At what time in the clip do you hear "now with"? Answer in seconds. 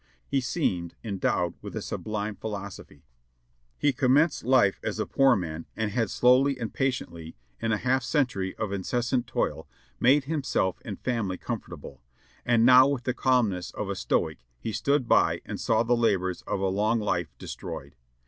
12.65-13.03